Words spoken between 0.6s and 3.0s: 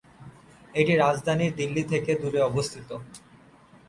এটি রাজধানী দিল্লি থেকে দূরে অবস্থিত।